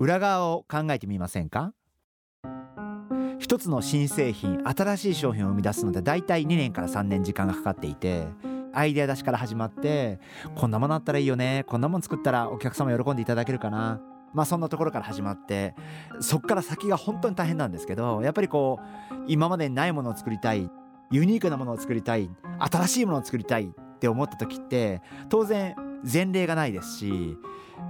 [0.00, 1.72] 裏側を考えてみませんか？
[3.40, 8.28] 一つの新製品新しい商品を生み出すので大体2年から3年時間がかかっていて
[8.72, 10.20] アイデア出しから始まって
[10.54, 14.00] こんなものあったらいいよねこんなもの作ったらお客様喜んでいただけるかな
[14.32, 15.74] まあそんなところから始まって
[16.20, 18.78] そっから先が本当に大変なんですけどやっぱりこ
[19.10, 20.70] う今までにないものを作りたい
[21.10, 27.36] ユニークなものを作りたい新しいものを作りたいって思った時って当然前例がないですし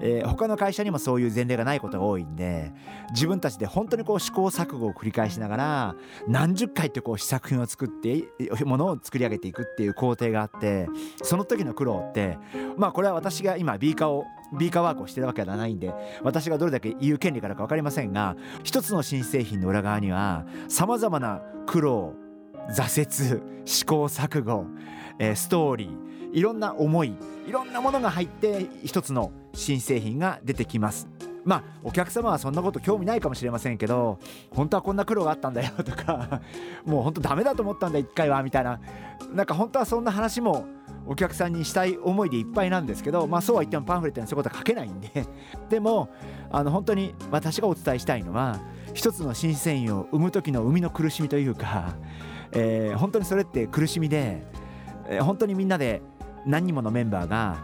[0.00, 2.72] えー、他の会社にもそういう前例がないことが多いんで
[3.10, 8.24] 自分たちで本当にこう試行錯誤を繰り返しながら何十回ってこう試作品を作って
[8.64, 10.88] ものを作り上げていくっていう工程があって
[11.22, 12.38] その時の苦労って
[12.76, 14.24] まあこれは私が今 B 化を
[14.58, 15.92] B 化ワークをしてるわけではないんで
[16.22, 22.14] 私がどれだけ言う権利があるか分かりませんが一つの新製品の裏側にはさまざまな苦労
[22.70, 24.66] 挫折試行錯誤、
[25.18, 27.14] えー、ストーリーいろんな思い
[27.46, 31.08] いろんなものが入って一つの新製品が出てきます。
[31.44, 34.18] まあお客様はそんなこと興味ないかもしれませんけど
[34.50, 36.42] 本当はこんな苦労があったんだよとか
[36.84, 38.80] もう本当ダメだと思ったんだ一回はみたいな。
[39.32, 40.66] なんか本当はそんな話も
[41.06, 45.08] お客さんにしたい思いでいっぱいなんですけどまあそうは言ってもパンフレットにそういうことは書けないんで。
[45.70, 46.10] でも
[46.50, 48.60] あの本当に私がお伝えしたいのは
[48.92, 51.94] 一つの新製品を生む時の生みの苦しみというか、
[52.52, 54.42] えー、本当にそれって苦しみで、
[55.08, 56.02] えー、本当にみんなで
[56.46, 57.56] 何人ものメンバーが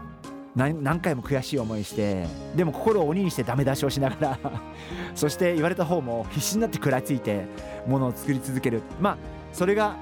[0.55, 4.39] 何回も悔しい思いしてでも心を鬼にしてダメ出しをしながら
[5.13, 7.45] そして言われた方も必死になって食らいついて
[7.85, 8.81] ものを作り続ける。
[9.01, 9.17] まあ
[9.51, 9.95] それが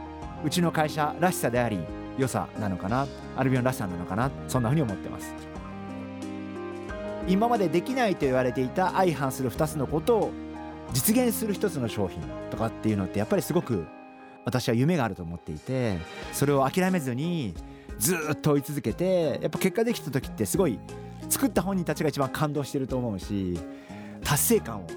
[0.44, 1.80] うちの会社らしさであり
[2.18, 3.08] 良さなのかな。
[3.36, 4.30] アルビオンらしさなのかな。
[4.48, 5.34] そんなふうに思ってます。
[7.28, 10.32] 今までできないと言われていた相反する2つのことを
[10.92, 12.22] 実現する一つの商品
[12.52, 13.86] とかっていうのってやっぱりすごく
[14.46, 15.98] 私は夢があると思っていて
[16.34, 17.56] それを諦めずに
[17.98, 20.80] ずっと追い続けてやっぱ結果できた時ってすごい
[21.30, 23.58] 作った本人たちが一番感動してると思うし
[24.24, 24.88] 達成感を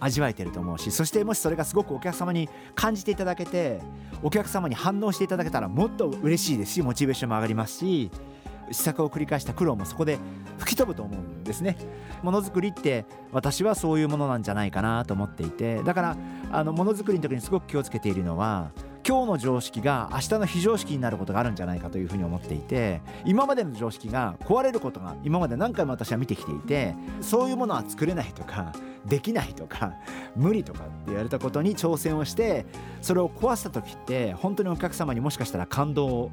[0.00, 3.80] 味わえてると思うしそしてもしそれがすごくお客様に感じていただけて
[4.22, 8.10] お客様に反応していただけたらもっと嬉しいですしモチベーションも上がりますし
[8.72, 10.18] 試作を繰り返した苦労もそこで
[10.58, 11.76] 吹き飛ぶと思うんですね。
[12.22, 16.16] ものづくりって私はそういうものなんじゃないかなと思っていてだから
[16.52, 18.70] あのものづくりの時にすごく気をつけているのは
[19.10, 28.72] 今日の常識が明日の非常識になることがあるんじゃないかというふうに思っていて今までの常識が壊れることが今まで何回も私は見てきていてそういうものは作れないとか
[29.04, 29.94] できないとか
[30.36, 32.66] 無理とかって言われたことに挑戦をして
[33.02, 36.30] それを壊した時って本当にお客様にもしかしたら感動を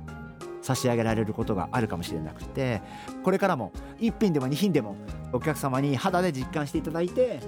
[0.61, 2.83] 差し上げられることがあるかもしれなくて
[3.23, 4.97] これからも1品でも2品でも
[5.33, 7.39] お客様に肌で実感していただいて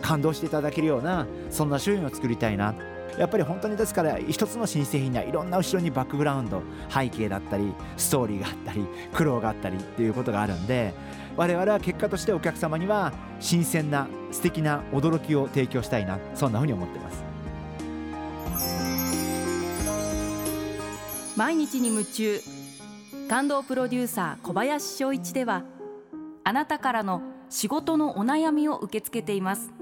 [0.00, 2.74] 感動していただけるようなそんな商品を作りたいな。
[3.18, 10.94] やっぱり本当にですから一つの新製品にはいろんな後ろにバックグラウンド背景だったりストーリーがあったり苦労があったりっていうことがあるんで
[11.36, 17.22] 我々は結果としてお客様には新鮮な素敵な驚きを提供したいなそんなふうに思ってます。
[21.36, 22.40] 毎日に夢中。
[23.28, 25.64] 感動プロデューサー小林翔一では
[26.44, 29.81] あなたからの仕事のお悩みを受け付けています。